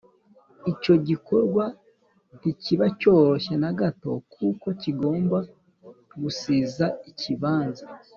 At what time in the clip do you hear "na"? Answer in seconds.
3.63-3.71